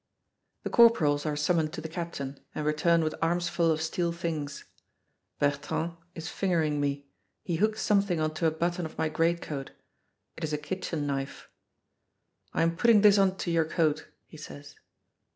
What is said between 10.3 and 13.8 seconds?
It is a kitchen knife. "I'm putting this on to your